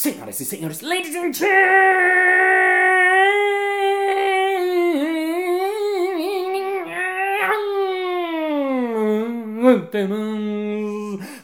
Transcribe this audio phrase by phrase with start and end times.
[0.00, 1.60] Senhoras e senhores, ladies and gentlemen,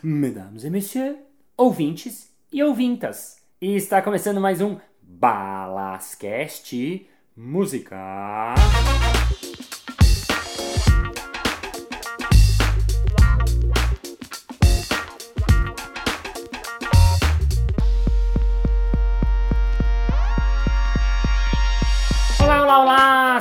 [0.03, 1.19] mesdames et messieurs,
[1.55, 3.37] ouvintes e ouvintas.
[3.61, 6.75] E está começando mais um Balascast
[7.37, 8.55] Música.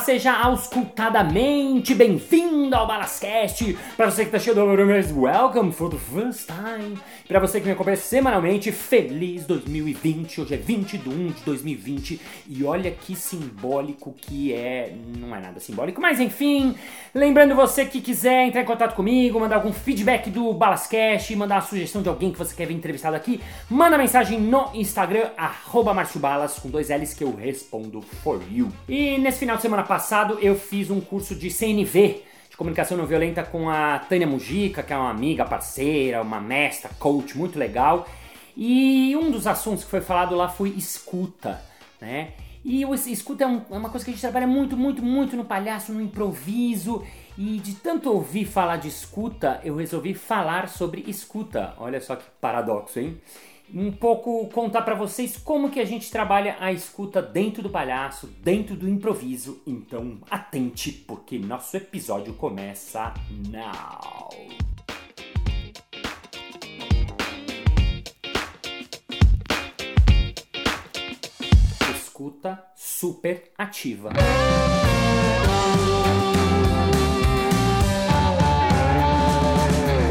[0.06, 3.76] Seja auscultadamente bem-vindo ao Balascast.
[3.98, 4.70] Para você que está chegando
[5.20, 6.96] welcome for the first time.
[7.28, 10.42] Para você que me acompanha semanalmente, feliz 2020.
[10.42, 14.96] Hoje é 20 de 1 de 2020 e olha que simbólico que é.
[15.18, 16.76] Não é nada simbólico, mas enfim.
[17.12, 21.62] Lembrando você que quiser entrar em contato comigo, mandar algum feedback do Balascast, mandar uma
[21.62, 26.60] sugestão de alguém que você quer ver entrevistado aqui, manda mensagem no Instagram, arroba Balas,
[26.60, 28.72] com dois L's que eu respondo for you.
[28.88, 29.95] E nesse final de semana passado
[30.42, 34.94] eu fiz um curso de CNV, de comunicação não violenta, com a Tânia Mujica, que
[34.94, 38.08] é uma amiga, parceira, uma mestra, coach muito legal.
[38.56, 41.62] E um dos assuntos que foi falado lá foi escuta,
[42.00, 42.30] né?
[42.64, 45.36] E o escuta é, um- é uma coisa que a gente trabalha muito, muito, muito
[45.36, 47.04] no palhaço, no improviso.
[47.38, 51.74] E de tanto ouvir falar de escuta, eu resolvi falar sobre escuta.
[51.78, 53.22] Olha só que paradoxo, hein?
[53.74, 58.28] Um pouco contar pra vocês como que a gente trabalha a escuta dentro do palhaço,
[58.42, 59.62] dentro do improviso.
[59.66, 63.14] Então, atente, porque nosso episódio começa
[63.50, 64.30] now.
[71.96, 74.10] Escuta super ativa.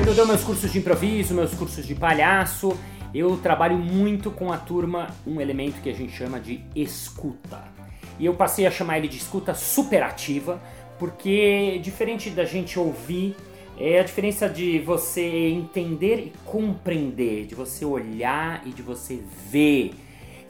[0.06, 2.78] Eu dou meus cursos de improviso, meus cursos de palhaço,
[3.14, 7.62] eu trabalho muito com a turma um elemento que a gente chama de escuta.
[8.18, 10.60] E eu passei a chamar ele de escuta superativa,
[10.98, 13.36] porque diferente da gente ouvir,
[13.78, 19.94] é a diferença de você entender e compreender, de você olhar e de você ver.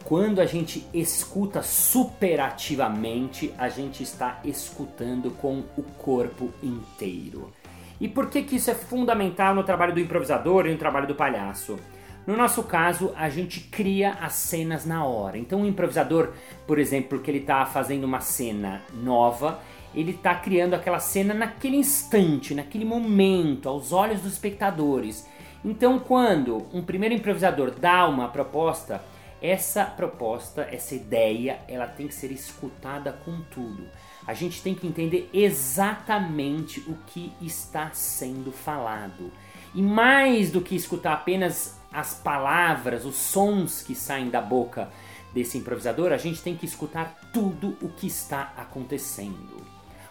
[0.05, 7.51] Quando a gente escuta superativamente, a gente está escutando com o corpo inteiro.
[7.99, 11.15] E por que, que isso é fundamental no trabalho do improvisador e no trabalho do
[11.15, 11.79] palhaço?
[12.27, 15.37] No nosso caso, a gente cria as cenas na hora.
[15.37, 16.33] Então, o improvisador,
[16.67, 19.61] por exemplo, que ele está fazendo uma cena nova,
[19.95, 25.29] ele está criando aquela cena naquele instante, naquele momento, aos olhos dos espectadores.
[25.63, 29.03] Então, quando um primeiro improvisador dá uma proposta,
[29.41, 33.85] essa proposta, essa ideia, ela tem que ser escutada com tudo.
[34.27, 39.31] A gente tem que entender exatamente o que está sendo falado.
[39.75, 44.91] E mais do que escutar apenas as palavras, os sons que saem da boca
[45.33, 49.65] desse improvisador, a gente tem que escutar tudo o que está acontecendo.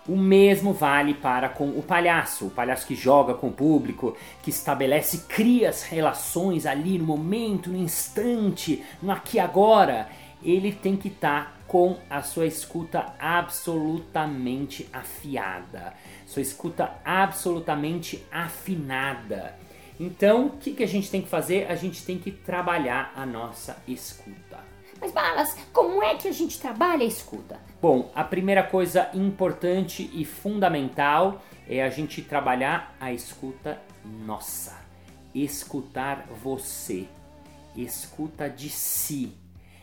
[0.07, 4.49] O mesmo vale para com o palhaço, o palhaço que joga com o público, que
[4.49, 10.09] estabelece, cria as relações ali no momento, no instante, no aqui e agora.
[10.41, 15.93] Ele tem que estar com a sua escuta absolutamente afiada,
[16.25, 19.55] sua escuta absolutamente afinada.
[20.03, 21.65] Então, o que, que a gente tem que fazer?
[21.71, 24.59] A gente tem que trabalhar a nossa escuta.
[24.99, 27.57] Mas Balas, como é que a gente trabalha a escuta?
[27.81, 33.81] Bom, a primeira coisa importante e fundamental é a gente trabalhar a escuta
[34.25, 34.77] nossa.
[35.33, 37.07] Escutar você.
[37.73, 39.31] Escuta de si.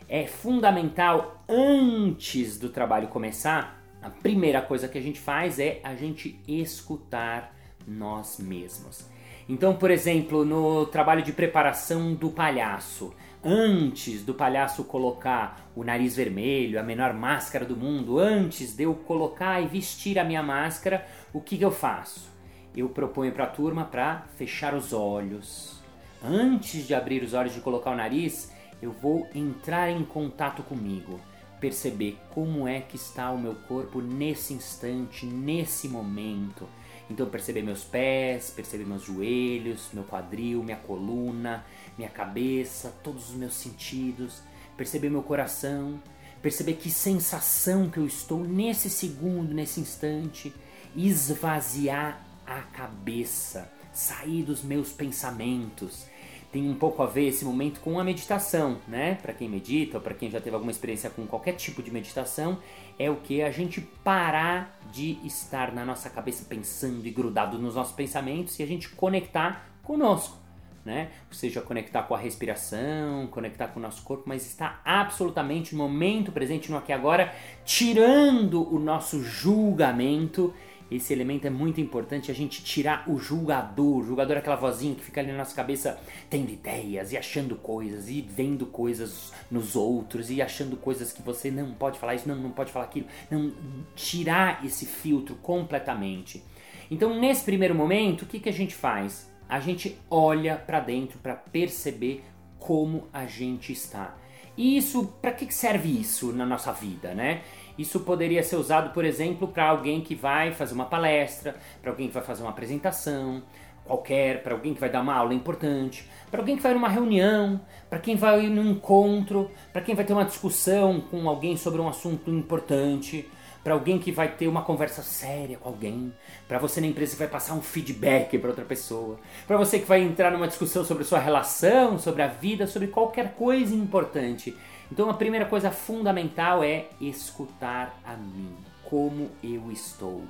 [0.06, 3.82] É fundamental antes do trabalho começar.
[4.02, 7.56] A primeira coisa que a gente faz é a gente escutar
[7.86, 9.08] nós mesmos.
[9.50, 13.12] Então, por exemplo, no trabalho de preparação do palhaço,
[13.44, 18.94] antes do palhaço colocar o nariz vermelho, a menor máscara do mundo, antes de eu
[18.94, 22.30] colocar e vestir a minha máscara, o que, que eu faço?
[22.76, 25.82] Eu proponho para a turma para fechar os olhos.
[26.22, 31.18] Antes de abrir os olhos de colocar o nariz, eu vou entrar em contato comigo,
[31.58, 36.68] perceber como é que está o meu corpo nesse instante, nesse momento.
[37.10, 41.66] Então perceber meus pés, perceber meus joelhos, meu quadril, minha coluna,
[41.98, 44.42] minha cabeça, todos os meus sentidos,
[44.76, 46.00] perceber meu coração,
[46.40, 50.54] perceber que sensação que eu estou nesse segundo, nesse instante,
[50.94, 56.06] esvaziar a cabeça, sair dos meus pensamentos.
[56.52, 59.14] Tem um pouco a ver esse momento com a meditação, né?
[59.22, 62.58] Para quem medita, ou para quem já teve alguma experiência com qualquer tipo de meditação,
[63.00, 67.74] é o que a gente parar de estar na nossa cabeça pensando e grudado nos
[67.74, 70.36] nossos pensamentos e a gente conectar conosco,
[70.84, 71.08] né?
[71.28, 75.82] Ou seja, conectar com a respiração, conectar com o nosso corpo, mas está absolutamente no
[75.82, 80.52] momento presente, no aqui e agora, tirando o nosso julgamento.
[80.90, 83.98] Esse elemento é muito importante, a gente tirar o julgador.
[83.98, 87.54] O julgador é aquela vozinha que fica ali na nossa cabeça tendo ideias e achando
[87.54, 92.28] coisas e vendo coisas nos outros e achando coisas que você não pode falar isso,
[92.28, 93.06] não, não pode falar aquilo.
[93.30, 93.52] Não,
[93.94, 96.42] tirar esse filtro completamente.
[96.90, 99.30] Então, nesse primeiro momento, o que, que a gente faz?
[99.48, 102.24] A gente olha para dentro para perceber
[102.58, 104.16] como a gente está.
[104.56, 107.42] E isso, para que serve isso na nossa vida, né?
[107.78, 112.08] Isso poderia ser usado, por exemplo, para alguém que vai fazer uma palestra, para alguém
[112.08, 113.42] que vai fazer uma apresentação
[113.84, 117.60] qualquer, para alguém que vai dar uma aula importante, para alguém que vai numa reunião,
[117.88, 121.88] para quem vai num encontro, para quem vai ter uma discussão com alguém sobre um
[121.88, 123.28] assunto importante
[123.62, 126.12] para alguém que vai ter uma conversa séria com alguém,
[126.48, 129.86] para você na empresa que vai passar um feedback para outra pessoa, para você que
[129.86, 134.56] vai entrar numa discussão sobre sua relação, sobre a vida, sobre qualquer coisa importante.
[134.90, 138.54] Então a primeira coisa fundamental é escutar a mim,
[138.84, 140.22] como eu estou.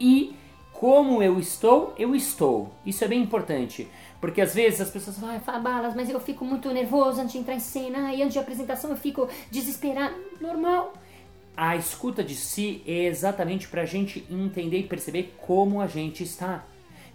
[0.00, 0.36] E
[0.72, 2.72] como eu estou, eu estou.
[2.84, 3.88] Isso é bem importante.
[4.20, 7.54] Porque às vezes as pessoas falam, Balas, mas eu fico muito nervoso antes de entrar
[7.54, 10.14] em cena, e antes de apresentação eu fico desesperado.
[10.40, 10.92] Normal
[11.56, 16.22] a escuta de si é exatamente para a gente entender e perceber como a gente
[16.22, 16.64] está.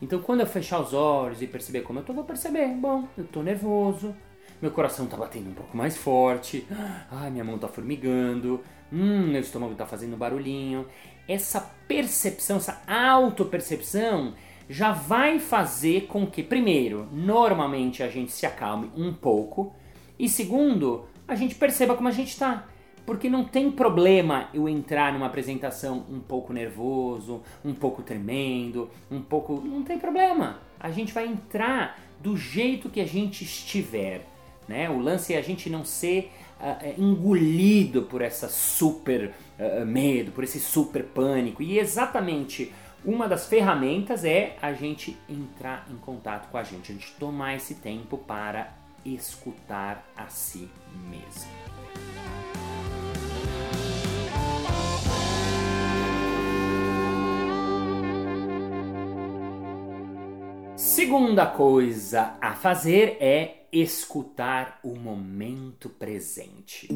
[0.01, 3.25] Então, quando eu fechar os olhos e perceber como eu estou, vou perceber: bom, eu
[3.25, 4.15] estou nervoso,
[4.61, 6.67] meu coração está batendo um pouco mais forte,
[7.11, 8.61] ai, minha mão está formigando,
[8.91, 10.85] hum, meu estômago está fazendo barulhinho.
[11.27, 14.33] Essa percepção, essa autopercepção
[14.69, 19.73] já vai fazer com que, primeiro, normalmente a gente se acalme um pouco,
[20.17, 22.67] e segundo, a gente perceba como a gente está.
[23.05, 29.19] Porque não tem problema eu entrar numa apresentação um pouco nervoso, um pouco tremendo, um
[29.19, 29.59] pouco.
[29.61, 30.59] Não tem problema.
[30.79, 34.27] A gente vai entrar do jeito que a gente estiver.
[34.69, 34.87] Né?
[34.87, 36.31] O lance é a gente não ser
[36.61, 41.63] uh, engolido por essa super uh, medo, por esse super pânico.
[41.63, 42.71] E exatamente
[43.03, 47.55] uma das ferramentas é a gente entrar em contato com a gente, a gente tomar
[47.55, 48.71] esse tempo para
[49.03, 50.69] escutar a si
[51.09, 51.49] mesmo.
[60.75, 66.87] Segunda coisa a fazer é escutar o momento presente.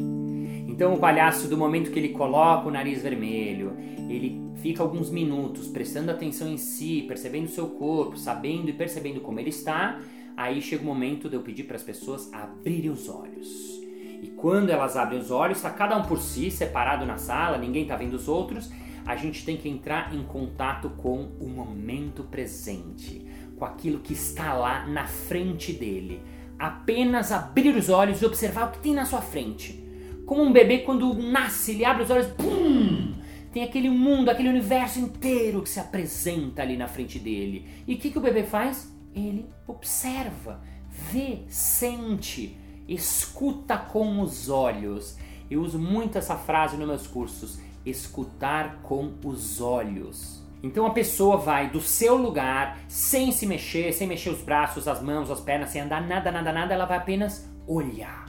[0.68, 3.76] Então, o palhaço, do momento que ele coloca o nariz vermelho,
[4.08, 9.38] ele fica alguns minutos prestando atenção em si, percebendo seu corpo, sabendo e percebendo como
[9.40, 10.00] ele está.
[10.36, 13.80] Aí chega o momento de eu pedir para as pessoas abrirem os olhos.
[14.22, 17.82] E quando elas abrem os olhos, está cada um por si, separado na sala, ninguém
[17.82, 18.70] está vendo os outros.
[19.06, 23.24] A gente tem que entrar em contato com o momento presente
[23.56, 26.20] com aquilo que está lá na frente dele.
[26.64, 29.84] Apenas abrir os olhos e observar o que tem na sua frente.
[30.24, 33.12] Como um bebê quando nasce, ele abre os olhos, pum!
[33.52, 37.68] Tem aquele mundo, aquele universo inteiro que se apresenta ali na frente dele.
[37.86, 38.90] E o que, que o bebê faz?
[39.14, 42.56] Ele observa, vê, sente,
[42.88, 45.18] escuta com os olhos.
[45.50, 50.42] Eu uso muito essa frase nos meus cursos: escutar com os olhos.
[50.64, 55.02] Então a pessoa vai do seu lugar, sem se mexer, sem mexer os braços, as
[55.02, 58.24] mãos, as pernas, sem andar nada, nada, nada, ela vai apenas olhar.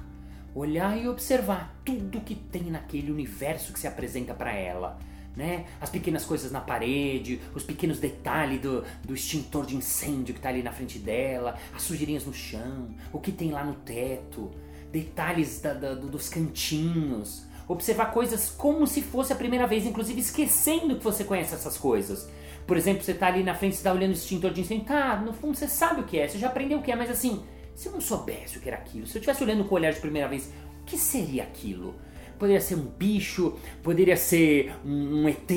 [0.54, 5.00] Olhar e observar tudo que tem naquele universo que se apresenta para ela.
[5.34, 5.64] Né?
[5.80, 10.50] As pequenas coisas na parede, os pequenos detalhes do, do extintor de incêndio que está
[10.50, 14.52] ali na frente dela, as sujeirinhas no chão, o que tem lá no teto,
[14.92, 20.96] detalhes da, da, dos cantinhos, observar coisas como se fosse a primeira vez, inclusive esquecendo
[20.96, 22.30] que você conhece essas coisas.
[22.66, 25.18] Por exemplo, você tá ali na frente, você tá olhando o extintor de incêndio, tá,
[25.18, 27.44] no fundo você sabe o que é, você já aprendeu o que é, mas assim,
[27.76, 29.92] se eu não soubesse o que era aquilo, se eu estivesse olhando com o olhar
[29.92, 31.96] de primeira vez, o que seria aquilo?
[32.38, 35.52] Poderia ser um bicho, poderia ser um, ET,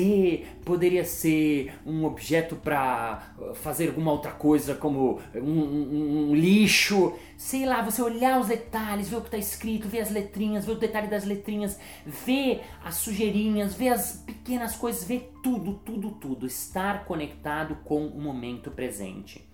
[0.63, 7.13] poderia ser um objeto para uh, fazer alguma outra coisa, como um, um, um, lixo.
[7.37, 10.71] Sei lá, você olhar os detalhes, ver o que está escrito, ver as letrinhas, ver
[10.71, 16.45] o detalhe das letrinhas, ver as sujeirinhas, ver as pequenas coisas, ver tudo, tudo, tudo.
[16.45, 19.47] Estar conectado com o momento presente.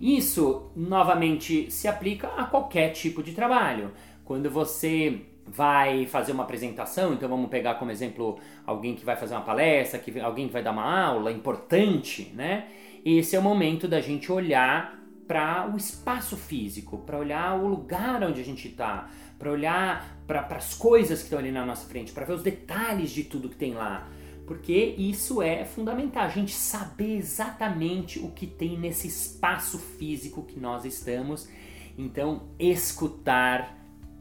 [0.00, 3.92] Isso, novamente, se aplica a qualquer tipo de trabalho.
[4.24, 9.34] Quando você vai fazer uma apresentação, então vamos pegar como exemplo alguém que vai fazer
[9.34, 12.68] uma palestra, que, alguém que vai dar uma aula importante, né?
[13.04, 18.22] Esse é o momento da gente olhar para o espaço físico, para olhar o lugar
[18.22, 22.12] onde a gente está, para olhar para as coisas que estão ali na nossa frente,
[22.12, 24.08] para ver os detalhes de tudo que tem lá.
[24.46, 30.58] Porque isso é fundamental, a gente saber exatamente o que tem nesse espaço físico que
[30.58, 31.48] nós estamos
[31.96, 33.79] Então, escutar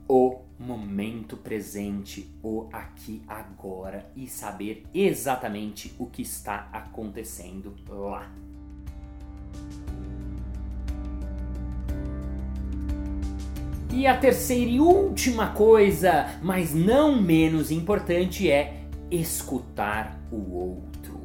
[0.09, 8.27] o momento presente, o aqui agora e saber exatamente o que está acontecendo lá.
[13.93, 21.19] E a terceira e última coisa, mas não menos importante, é escutar o outro.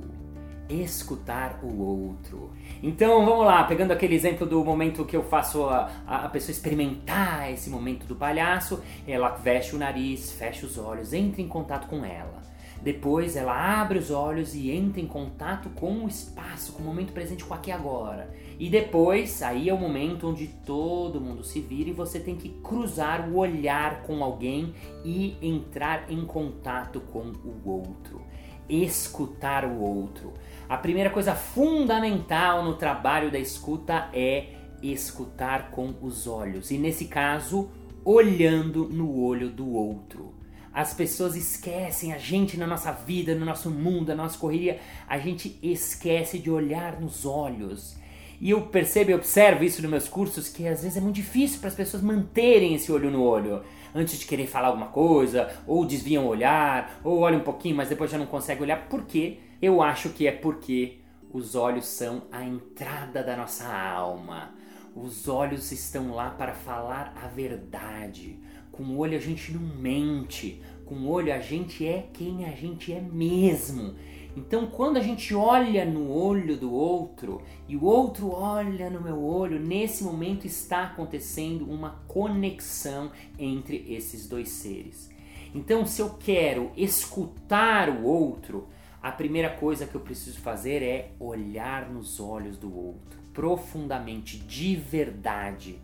[0.68, 2.52] Escutar o outro.
[2.86, 7.50] Então vamos lá, pegando aquele exemplo do momento que eu faço a, a pessoa experimentar
[7.50, 12.04] esse momento do palhaço, ela veste o nariz, fecha os olhos, entra em contato com
[12.04, 12.42] ela.
[12.82, 17.14] Depois ela abre os olhos e entra em contato com o espaço, com o momento
[17.14, 18.28] presente, com aqui e agora.
[18.58, 22.50] E depois, aí é o momento onde todo mundo se vira e você tem que
[22.62, 28.20] cruzar o olhar com alguém e entrar em contato com o outro.
[28.68, 30.32] Escutar o outro.
[30.68, 36.70] A primeira coisa fundamental no trabalho da escuta é escutar com os olhos.
[36.70, 37.70] E nesse caso,
[38.04, 40.34] olhando no olho do outro.
[40.72, 45.18] As pessoas esquecem a gente na nossa vida, no nosso mundo, na nossa correria, a
[45.18, 47.96] gente esquece de olhar nos olhos.
[48.40, 51.60] E eu percebo e observo isso nos meus cursos que às vezes é muito difícil
[51.60, 53.62] para as pessoas manterem esse olho no olho
[53.94, 57.88] antes de querer falar alguma coisa, ou desviam o olhar, ou olham um pouquinho, mas
[57.88, 58.88] depois já não consegue olhar.
[58.88, 59.38] Por quê?
[59.62, 60.98] Eu acho que é porque
[61.32, 64.54] os olhos são a entrada da nossa alma.
[64.94, 68.38] Os olhos estão lá para falar a verdade.
[68.70, 72.50] Com o olho a gente não mente, com o olho a gente é quem a
[72.50, 73.94] gente é mesmo.
[74.36, 79.22] Então, quando a gente olha no olho do outro e o outro olha no meu
[79.22, 85.08] olho, nesse momento está acontecendo uma conexão entre esses dois seres.
[85.54, 88.66] Então, se eu quero escutar o outro,
[89.00, 94.74] a primeira coisa que eu preciso fazer é olhar nos olhos do outro, profundamente, de
[94.74, 95.78] verdade.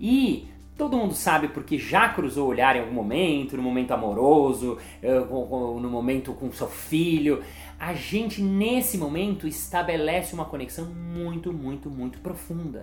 [0.00, 4.78] E Todo mundo sabe porque já cruzou o olhar em algum momento, no momento amoroso,
[5.02, 7.42] eh, no momento com seu filho.
[7.78, 12.82] A gente nesse momento estabelece uma conexão muito, muito, muito profunda.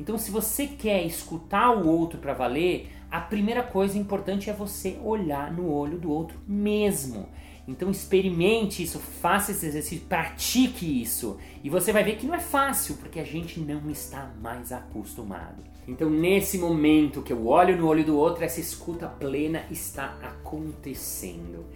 [0.00, 4.98] Então, se você quer escutar o outro para valer, a primeira coisa importante é você
[5.02, 7.28] olhar no olho do outro mesmo.
[7.68, 11.36] Então experimente isso, faça esse exercício, pratique isso.
[11.62, 15.62] E você vai ver que não é fácil, porque a gente não está mais acostumado.
[15.86, 21.66] Então, nesse momento que eu olho no olho do outro, essa escuta plena está acontecendo.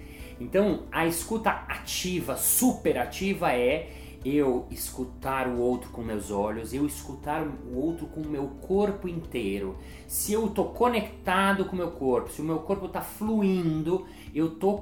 [0.40, 3.90] Então, a escuta ativa, super ativa é
[4.24, 9.08] eu escutar o outro com meus olhos, eu escutar o outro com o meu corpo
[9.08, 9.76] inteiro.
[10.06, 14.48] Se eu estou conectado com o meu corpo, se o meu corpo está fluindo, eu
[14.48, 14.78] estou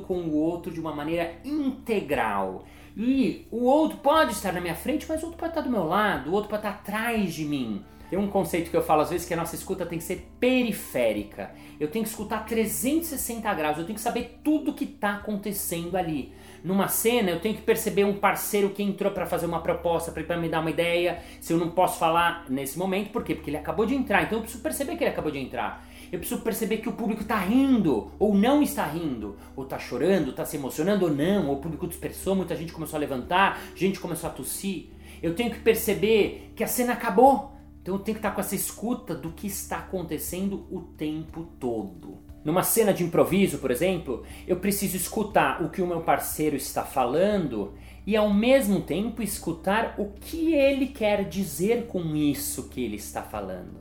[0.00, 2.64] com o outro de uma maneira integral.
[2.96, 5.84] E o outro pode estar na minha frente, mas o outro pode estar do meu
[5.84, 7.84] lado, o outro pode estar atrás de mim.
[8.08, 10.28] Tem um conceito que eu falo às vezes que a nossa escuta tem que ser
[10.38, 11.50] periférica.
[11.78, 16.32] Eu tenho que escutar 360 graus, eu tenho que saber tudo que está acontecendo ali.
[16.66, 20.36] Numa cena, eu tenho que perceber um parceiro que entrou para fazer uma proposta, para
[20.36, 21.22] me dar uma ideia.
[21.40, 23.36] Se eu não posso falar nesse momento, por quê?
[23.36, 25.86] Porque ele acabou de entrar, então eu preciso perceber que ele acabou de entrar.
[26.10, 30.30] Eu preciso perceber que o público está rindo ou não está rindo, ou está chorando,
[30.30, 34.00] está se emocionando ou não, ou o público dispersou, muita gente começou a levantar, gente
[34.00, 34.86] começou a tossir.
[35.22, 38.56] Eu tenho que perceber que a cena acabou então eu tenho que estar com essa
[38.56, 42.25] escuta do que está acontecendo o tempo todo.
[42.46, 46.84] Numa cena de improviso, por exemplo, eu preciso escutar o que o meu parceiro está
[46.84, 47.74] falando
[48.06, 53.20] e ao mesmo tempo escutar o que ele quer dizer com isso que ele está
[53.20, 53.80] falando.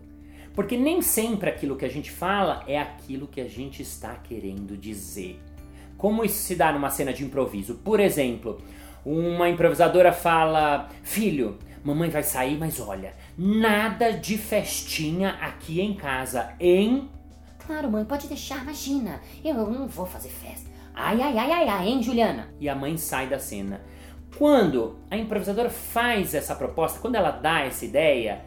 [0.55, 4.75] Porque nem sempre aquilo que a gente fala é aquilo que a gente está querendo
[4.75, 5.39] dizer.
[5.95, 7.75] Como isso se dá numa cena de improviso?
[7.75, 8.59] Por exemplo,
[9.05, 16.55] uma improvisadora fala: Filho, mamãe vai sair, mas olha, nada de festinha aqui em casa,
[16.59, 17.11] hein?
[17.65, 19.19] Claro, mãe, pode deixar, imagina.
[19.43, 20.69] Eu, não vou fazer festa.
[20.93, 22.53] Ai, ai, ai, ai, ai, hein, Juliana?
[22.59, 23.81] E a mãe sai da cena.
[24.37, 28.41] Quando a improvisadora faz essa proposta, quando ela dá essa ideia,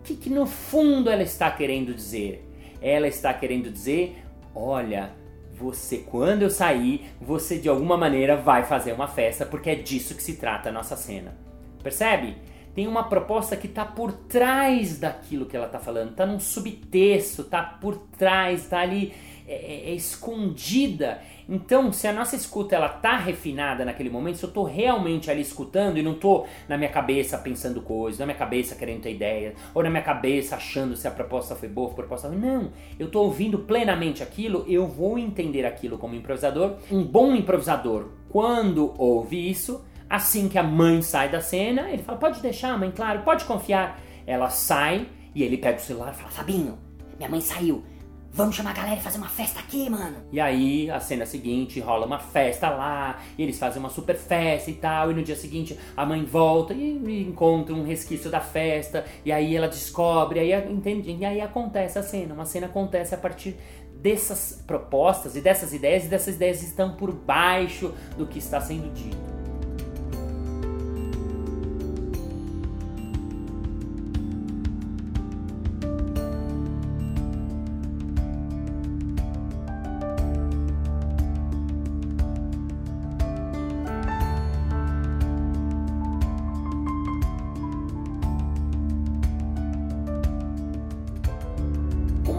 [0.00, 2.46] o que, que no fundo ela está querendo dizer?
[2.80, 4.22] Ela está querendo dizer:
[4.54, 5.12] olha,
[5.54, 10.14] você, quando eu sair, você de alguma maneira vai fazer uma festa, porque é disso
[10.14, 11.36] que se trata a nossa cena.
[11.82, 12.36] Percebe?
[12.74, 17.42] Tem uma proposta que está por trás daquilo que ela está falando, está num subtexto,
[17.42, 19.12] está por trás, está ali
[19.48, 21.22] é, é, é, escondida.
[21.48, 25.40] Então, se a nossa escuta ela tá refinada naquele momento, se eu estou realmente ali
[25.40, 29.54] escutando e não estou na minha cabeça pensando coisas, na minha cabeça querendo ter ideia,
[29.72, 33.06] ou na minha cabeça achando se a proposta foi boa, a proposta foi não, eu
[33.06, 36.76] estou ouvindo plenamente aquilo, eu vou entender aquilo como improvisador.
[36.90, 42.18] Um bom improvisador, quando ouve isso, Assim que a mãe sai da cena, ele fala:
[42.18, 44.00] Pode deixar, mãe, claro, pode confiar.
[44.26, 46.78] Ela sai E ele pega o celular e fala: Fabinho,
[47.18, 47.84] minha mãe saiu.
[48.30, 50.16] Vamos chamar a galera e fazer uma festa aqui, mano.
[50.30, 54.74] E aí, a cena seguinte, rola uma festa lá, eles fazem uma super festa e
[54.74, 59.32] tal, e no dia seguinte a mãe volta e encontra um resquício da festa, e
[59.32, 61.10] aí ela descobre, aí, entende?
[61.18, 62.34] E aí acontece a cena.
[62.34, 63.56] Uma cena acontece a partir
[63.94, 68.92] dessas propostas e dessas ideias, e dessas ideias estão por baixo do que está sendo
[68.92, 69.37] dito.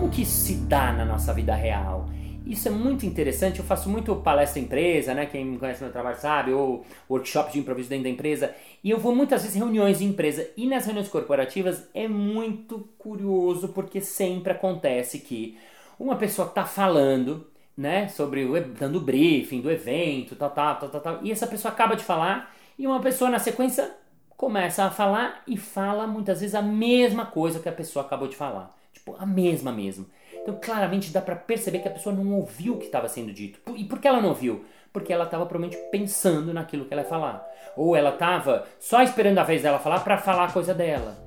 [0.08, 2.08] Que isso se dá na nossa vida real?
[2.46, 3.60] Isso é muito interessante.
[3.60, 5.25] Eu faço muito palestra empresa, né?
[5.25, 8.56] Quem me conhece meu trabalho sabe, ou workshop de improviso dentro da empresa.
[8.84, 10.50] E eu vou muitas vezes reuniões de empresa.
[10.58, 15.58] E nas reuniões corporativas é muito curioso porque sempre acontece que
[16.00, 17.46] uma pessoa está falando,
[17.77, 18.08] né?
[18.08, 21.20] Sobre o dando briefing do evento, tal, tal, tal, tal, tal.
[21.24, 23.91] E essa pessoa acaba de falar e uma pessoa na sequência
[24.38, 28.38] começa a falar e fala muitas vezes a mesma coisa que a pessoa acabou de
[28.38, 28.78] falar.
[29.00, 30.06] Tipo, a mesma mesmo.
[30.41, 33.60] Então, claramente dá para perceber que a pessoa não ouviu o que estava sendo dito.
[33.75, 34.65] E por que ela não ouviu?
[34.91, 37.46] Porque ela estava provavelmente pensando naquilo que ela ia falar.
[37.77, 41.18] Ou ela estava só esperando a vez dela falar para falar a coisa dela.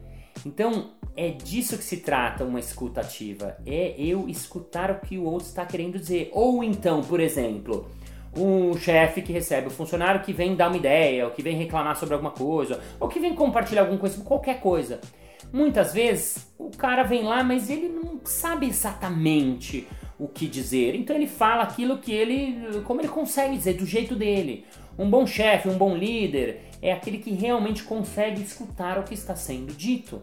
[0.45, 3.57] Então, é disso que se trata uma escuta ativa.
[3.67, 6.31] É eu escutar o que o outro está querendo dizer.
[6.33, 7.89] Ou então, por exemplo,
[8.37, 11.57] um chefe que recebe o um funcionário que vem dar uma ideia, ou que vem
[11.57, 15.01] reclamar sobre alguma coisa, ou que vem compartilhar alguma coisa, qualquer coisa.
[15.53, 19.87] Muitas vezes o cara vem lá, mas ele não sabe exatamente
[20.19, 20.95] o que dizer.
[20.95, 24.65] Então ele fala aquilo que ele, como ele consegue dizer, do jeito dele.
[24.99, 29.35] Um bom chefe, um bom líder é aquele que realmente consegue escutar o que está
[29.35, 30.21] sendo dito,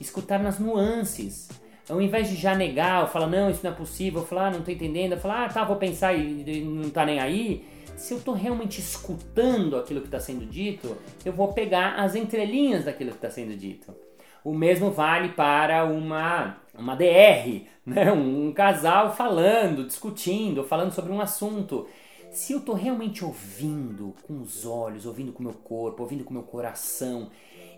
[0.00, 1.48] escutar nas nuances.
[1.88, 4.58] Ao invés de já negar, ou falar, não, isso não é possível, falar, ah, não
[4.58, 7.64] estou entendendo, falar, ah, tá, vou pensar e, não tá nem aí.
[7.96, 12.84] Se eu estou realmente escutando aquilo que está sendo dito, eu vou pegar as entrelinhas
[12.84, 13.94] daquilo que está sendo dito.
[14.46, 18.12] O mesmo vale para uma, uma DR, né?
[18.12, 21.88] um, um casal falando, discutindo, falando sobre um assunto.
[22.36, 26.32] Se eu estou realmente ouvindo com os olhos, ouvindo com o meu corpo, ouvindo com
[26.32, 27.30] o meu coração,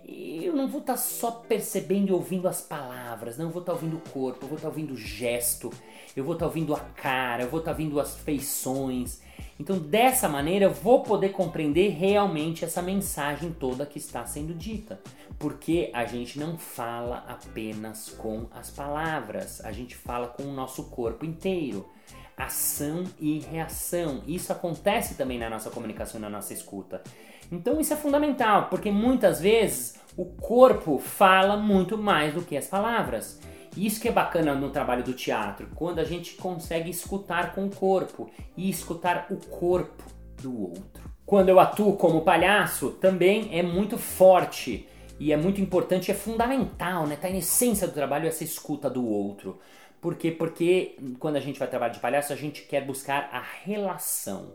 [0.04, 3.72] eu não vou estar tá só percebendo e ouvindo as palavras, não, eu vou estar
[3.72, 5.70] tá ouvindo o corpo, eu vou estar tá ouvindo o gesto,
[6.16, 9.22] eu vou estar tá ouvindo a cara, eu vou estar tá ouvindo as feições.
[9.60, 15.00] Então, dessa maneira, eu vou poder compreender realmente essa mensagem toda que está sendo dita.
[15.38, 20.86] Porque a gente não fala apenas com as palavras, a gente fala com o nosso
[20.86, 21.86] corpo inteiro.
[22.38, 24.22] Ação e reação.
[24.26, 27.02] Isso acontece também na nossa comunicação, na nossa escuta.
[27.50, 32.66] Então, isso é fundamental, porque muitas vezes o corpo fala muito mais do que as
[32.66, 33.40] palavras.
[33.76, 37.74] Isso que é bacana no trabalho do teatro, quando a gente consegue escutar com o
[37.74, 40.04] corpo e escutar o corpo
[40.40, 41.08] do outro.
[41.24, 44.88] Quando eu atuo como palhaço, também é muito forte
[45.20, 47.16] e é muito importante, é fundamental, né?
[47.16, 49.58] Tá na essência do trabalho essa escuta do outro.
[50.00, 50.30] Por quê?
[50.30, 54.52] Porque quando a gente vai trabalhar de palhaço, a gente quer buscar a relação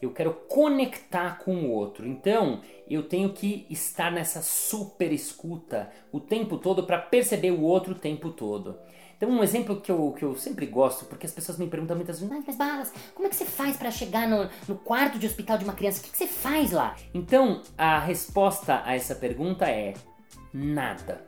[0.00, 2.06] eu quero conectar com o outro.
[2.06, 7.92] Então, eu tenho que estar nessa super escuta o tempo todo para perceber o outro
[7.92, 8.78] o tempo todo.
[9.16, 12.20] Então, um exemplo que eu, que eu sempre gosto, porque as pessoas me perguntam muitas
[12.20, 15.58] vezes, mas Balas, como é que você faz para chegar no, no quarto de hospital
[15.58, 16.00] de uma criança?
[16.00, 16.94] O que, que você faz lá?
[17.12, 19.94] Então, a resposta a essa pergunta é
[20.54, 21.26] nada.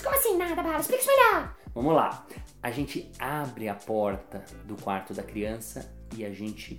[0.00, 0.82] Como assim nada, Balas?
[0.82, 1.63] Explica isso melhor.
[1.74, 2.26] Vamos lá.
[2.62, 6.78] A gente abre a porta do quarto da criança e a gente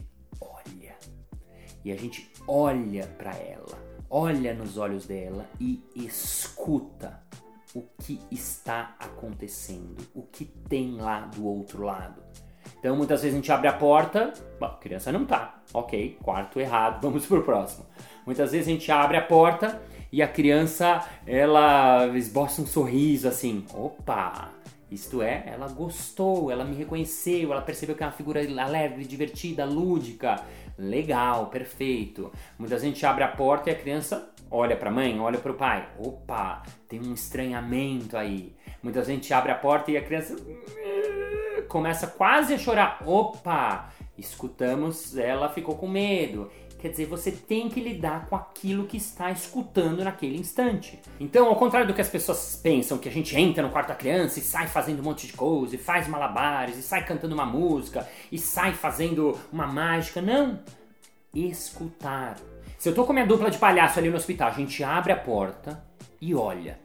[1.86, 3.78] e a gente olha para ela,
[4.10, 7.22] olha nos olhos dela e escuta
[7.76, 12.24] o que está acontecendo, o que tem lá do outro lado.
[12.80, 16.60] Então muitas vezes a gente abre a porta, bom, a criança não tá, ok, quarto
[16.60, 17.86] errado, vamos pro próximo.
[18.26, 19.80] Muitas vezes a gente abre a porta
[20.12, 24.50] e a criança ela esboça um sorriso assim, opa,
[24.92, 29.66] isto é, ela gostou, ela me reconheceu, ela percebeu que é uma figura alegre, divertida,
[29.66, 30.44] lúdica,
[30.78, 32.32] Legal, perfeito.
[32.60, 35.56] Muita gente abre a porta e a criança olha para a mãe, olha para o
[35.56, 35.88] pai.
[35.98, 38.54] Opa, tem um estranhamento aí.
[38.84, 40.36] Muita gente abre a porta e a criança
[41.70, 43.02] começa quase a chorar.
[43.06, 46.52] Opa, escutamos, ela ficou com medo.
[46.86, 51.00] Quer dizer, você tem que lidar com aquilo que está escutando naquele instante.
[51.20, 53.96] Então, ao contrário do que as pessoas pensam, que a gente entra no quarto da
[53.96, 57.44] criança e sai fazendo um monte de coisa, e faz malabares, e sai cantando uma
[57.44, 60.22] música, e sai fazendo uma mágica.
[60.22, 60.60] Não!
[61.34, 62.38] Escutar.
[62.78, 65.18] Se eu tô com minha dupla de palhaço ali no hospital, a gente abre a
[65.18, 65.84] porta
[66.22, 66.80] e olha.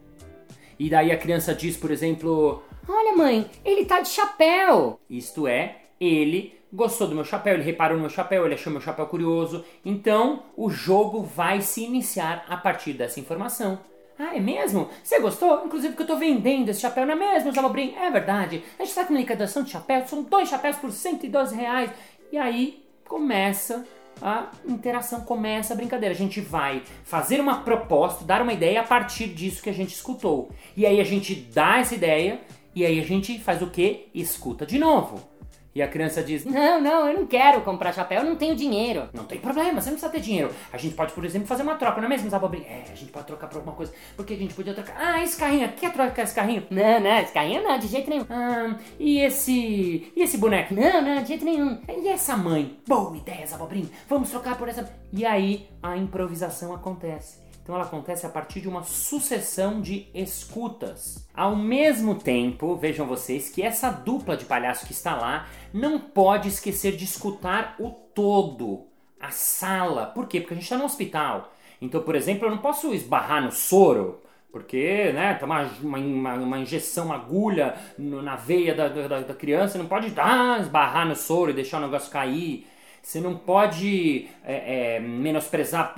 [0.79, 4.99] E daí a criança diz, por exemplo, Olha, mãe, ele tá de chapéu.
[5.07, 8.81] isto é, ele gostou do meu chapéu, ele reparou no meu chapéu, ele achou meu
[8.81, 9.65] chapéu curioso.
[9.83, 13.79] Então, o jogo vai se iniciar a partir dessa informação.
[14.17, 14.87] Ah, é mesmo?
[15.03, 15.65] Você gostou?
[15.65, 17.95] Inclusive que eu tô vendendo esse chapéu, não é mesmo, Zabobrim?
[17.95, 18.63] É verdade.
[18.77, 21.89] A gente tá com liquidação de chapéu, são dois chapéus por 112 reais.
[22.31, 23.83] E aí começa
[24.21, 26.13] a interação, começa a brincadeira.
[26.13, 29.93] A gente vai fazer uma proposta, dar uma ideia a partir disso que a gente
[29.93, 30.51] escutou.
[30.77, 32.41] E aí a gente dá essa ideia
[32.75, 34.07] e aí a gente faz o quê?
[34.13, 35.30] Escuta de novo.
[35.73, 39.09] E a criança diz: Não, não, eu não quero comprar chapéu, eu não tenho dinheiro.
[39.13, 40.51] Não tem problema, você não precisa ter dinheiro.
[40.71, 42.63] A gente pode, por exemplo, fazer uma troca, não é mesmo, Zabobrim?
[42.63, 43.93] É, a gente pode trocar por alguma coisa.
[44.15, 44.95] Porque a gente podia trocar.
[44.97, 46.67] Ah, esse carrinho aqui, quer trocar esse carrinho?
[46.69, 48.25] Não, não, esse carrinho não, de jeito nenhum.
[48.29, 50.11] Ah, e esse.
[50.15, 50.73] E esse boneco?
[50.73, 51.79] Não, não, de jeito nenhum.
[51.87, 52.77] E essa mãe?
[52.87, 53.89] Boa ideia, Zabobrim.
[54.09, 54.91] Vamos trocar por essa.
[55.13, 57.39] E aí a improvisação acontece.
[57.71, 61.25] Então ela acontece a partir de uma sucessão de escutas.
[61.33, 66.49] Ao mesmo tempo, vejam vocês que essa dupla de palhaço que está lá não pode
[66.49, 70.07] esquecer de escutar o todo, a sala.
[70.07, 70.41] Por quê?
[70.41, 71.53] Porque a gente está no hospital.
[71.81, 74.19] Então, por exemplo, eu não posso esbarrar no soro.
[74.51, 79.33] Porque, né, tomar uma, uma, uma injeção, uma agulha no- na veia da, da, da
[79.33, 82.67] criança, não pode ah, esbarrar no soro e deixar o negócio cair.
[83.01, 85.93] Você não pode é, é, menosprezar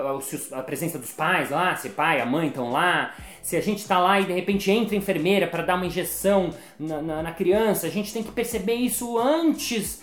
[0.54, 3.14] a presença dos pais lá, se o pai, a mãe estão lá.
[3.42, 6.52] Se a gente está lá e de repente entra a enfermeira para dar uma injeção
[6.80, 10.02] na, na- na criança, a gente tem que perceber isso antes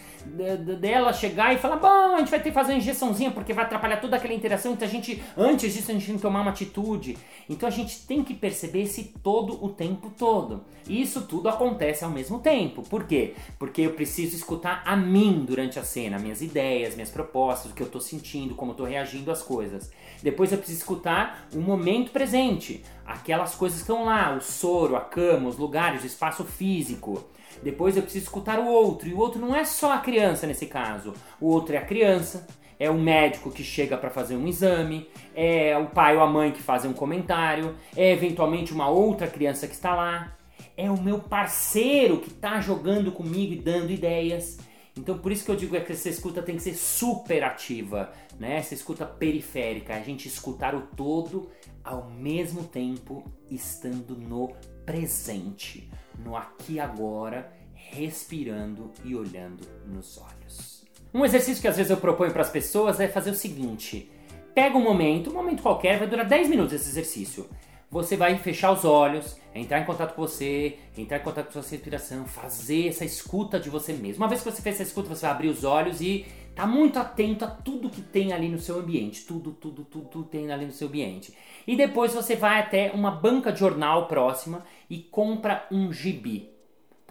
[0.81, 3.65] dela chegar e falar: bom, a gente vai ter que fazer uma injeçãozinha porque vai
[3.65, 4.73] atrapalhar toda aquela interação.
[4.73, 7.17] Então a gente, antes disso, a gente tem que tomar uma atitude.
[7.49, 10.65] Então a gente tem que perceber esse todo o tempo todo.
[10.89, 12.83] E isso tudo acontece ao mesmo tempo.
[12.83, 13.35] Por quê?
[13.59, 17.83] Porque eu preciso escutar a mim durante a cena, minhas ideias, minhas propostas, o que
[17.83, 19.91] eu tô sentindo, como eu tô reagindo às coisas.
[20.23, 25.01] Depois eu preciso escutar o momento presente, aquelas coisas que estão lá, o soro, a
[25.01, 27.25] cama, os lugares, o espaço físico.
[27.63, 30.67] Depois eu preciso escutar o outro, e o outro não é só a criança nesse
[30.67, 31.13] caso.
[31.41, 32.47] O outro é a criança,
[32.79, 36.51] é o médico que chega para fazer um exame, é o pai ou a mãe
[36.51, 40.35] que fazem um comentário, é eventualmente uma outra criança que está lá,
[40.77, 44.59] é o meu parceiro que está jogando comigo e dando ideias.
[44.97, 48.13] Então por isso que eu digo é que essa escuta tem que ser super ativa,
[48.39, 48.57] né?
[48.57, 51.51] Essa escuta periférica, a gente escutar o todo
[51.85, 54.53] ao mesmo tempo estando no
[54.85, 60.85] presente, no aqui e agora, respirando e olhando nos olhos.
[61.13, 64.11] Um exercício que às vezes eu proponho para as pessoas é fazer o seguinte:
[64.55, 67.49] pega um momento, um momento qualquer, vai durar 10 minutos esse exercício.
[67.91, 71.63] Você vai fechar os olhos, entrar em contato com você, entrar em contato com sua
[71.63, 74.23] respiração, fazer essa escuta de você mesmo.
[74.23, 76.25] Uma vez que você fez essa escuta, você vai abrir os olhos e
[76.55, 79.27] tá muito atento a tudo que tem ali no seu ambiente.
[79.27, 81.35] Tudo, tudo, tudo, tudo tem ali no seu ambiente.
[81.67, 86.49] E depois você vai até uma banca de jornal próxima e compra um gibi.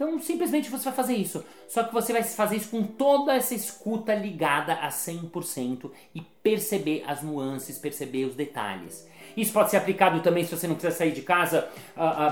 [0.00, 1.44] Então, simplesmente você vai fazer isso.
[1.68, 7.04] Só que você vai fazer isso com toda essa escuta ligada a 100% e perceber
[7.06, 9.08] as nuances, perceber os detalhes.
[9.36, 11.68] Isso pode ser aplicado também se você não quiser sair de casa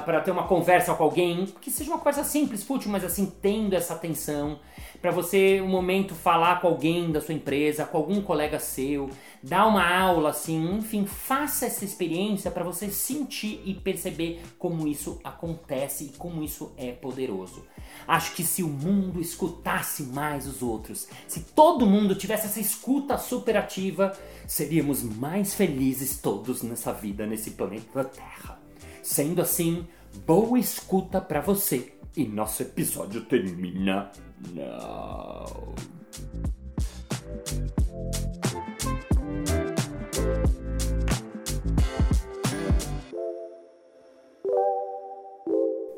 [0.05, 3.75] para ter uma conversa com alguém, que seja uma conversa simples, fútil, mas assim, tendo
[3.75, 4.59] essa atenção.
[5.01, 9.09] Para você, um momento, falar com alguém da sua empresa, com algum colega seu,
[9.41, 15.21] dar uma aula, assim, enfim, faça essa experiência para você sentir e perceber como isso
[15.23, 17.65] acontece e como isso é poderoso.
[18.09, 23.17] Acho que se o mundo escutasse mais os outros, se todo mundo tivesse essa escuta
[23.19, 23.98] superativa,
[24.47, 28.61] seríamos mais felizes todos nessa vida, nesse planeta Terra.
[29.03, 29.87] Sendo assim,
[30.27, 31.95] boa escuta para você.
[32.17, 34.11] E nosso episódio termina
[34.55, 35.75] now.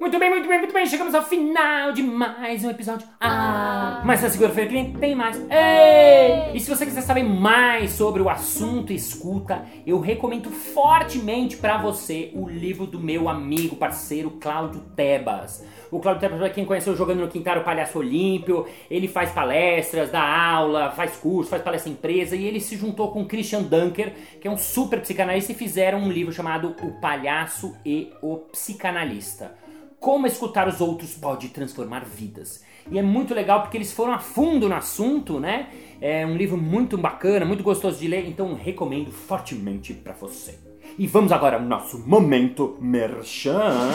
[0.01, 0.87] Muito bem, muito bem, muito bem.
[0.87, 3.07] Chegamos ao final de mais um episódio.
[3.21, 5.37] Ah, mas na segunda-feira que vem tem mais.
[5.37, 6.57] Ei!
[6.57, 12.31] E se você quiser saber mais sobre o assunto escuta, eu recomendo fortemente para você
[12.35, 15.63] o livro do meu amigo, parceiro Cláudio Tebas.
[15.91, 20.11] O Cláudio Tebas, pra quem conheceu jogando no Quintal o Palhaço Olímpio, ele faz palestras,
[20.11, 23.65] dá aula, faz curso, faz palestra em empresa e ele se juntou com o Christian
[23.65, 28.39] Dunker, que é um super psicanalista, e fizeram um livro chamado O Palhaço e o
[28.51, 29.61] Psicanalista.
[30.01, 32.65] Como escutar os outros pode transformar vidas.
[32.91, 35.69] E é muito legal porque eles foram a fundo no assunto, né?
[36.01, 40.59] É um livro muito bacana, muito gostoso de ler, então recomendo fortemente para você.
[40.99, 43.91] E vamos agora ao nosso momento merchan.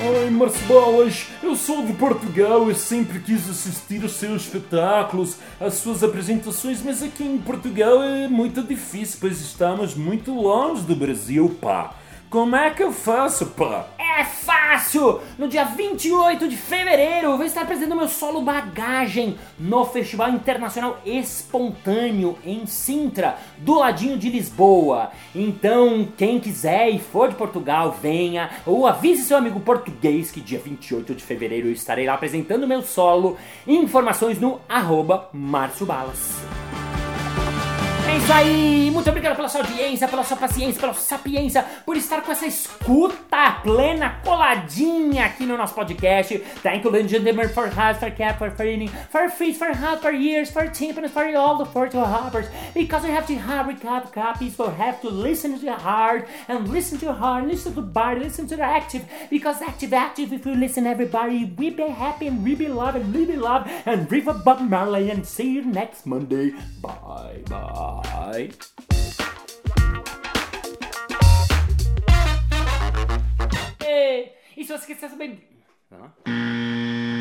[0.00, 6.04] Ai, Marcebalas, eu sou de Portugal e sempre quis assistir aos seus espetáculos, às suas
[6.04, 11.94] apresentações, mas aqui em Portugal é muito difícil, pois estamos muito longe do Brasil, pá.
[12.30, 13.86] Como é que eu faço, pá?
[14.18, 15.20] É fácil!
[15.38, 22.36] No dia 28 de fevereiro vou estar apresentando meu solo Bagagem no Festival Internacional Espontâneo
[22.44, 25.12] em Sintra, do ladinho de Lisboa.
[25.32, 30.58] Então, quem quiser e for de Portugal, venha ou avise seu amigo português que dia
[30.58, 33.38] 28 de fevereiro eu estarei lá apresentando meu solo.
[33.68, 36.67] Informações no arroba Márcio Balas.
[38.08, 38.90] É isso aí!
[38.90, 42.46] Muito obrigado pela sua audiência, pela sua paciência, pela sua sapiência, por estar com essa
[42.46, 46.38] escuta plena, coladinha aqui no nosso podcast.
[46.62, 50.00] Thank you, ladies and gentlemen, for heart, for cap, for feeling, for feet, for heart,
[50.00, 52.46] for ears, for timpanis, for all the for your hoppers.
[52.72, 56.68] Because we have to have recap copies, we have to listen to your heart, and
[56.68, 59.04] listen to your heart, listen to the body, listen to the active.
[59.28, 63.12] Because active, active, if you listen everybody, we be happy and we be love and
[63.14, 66.52] we be love and River Bob Marley and see you next Monday.
[66.80, 67.97] Bye bye.
[73.84, 75.48] E, e se você quiser saber.
[75.90, 76.12] Hã?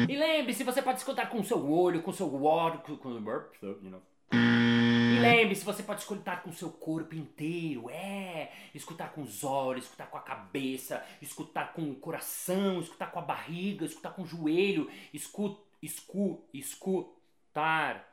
[0.10, 3.10] E lembre-se, você pode escutar com o seu olho, com o seu olho, com, com,
[3.10, 4.02] you know.
[4.32, 9.86] E lembre-se, você pode escutar com o seu corpo inteiro, é, escutar com os olhos,
[9.86, 14.26] escutar com a cabeça, escutar com o coração, escutar com a barriga, escutar com o
[14.26, 18.06] joelho, escu, escu, escutar.